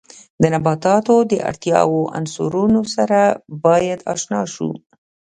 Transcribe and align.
د 0.41 0.43
نباتاتو 0.53 1.15
د 1.31 1.33
اړتیاوو 1.49 2.01
عنصرونو 2.17 2.81
سره 2.95 3.19
باید 3.65 3.99
آشنا 4.13 4.41
شو. 4.53 4.69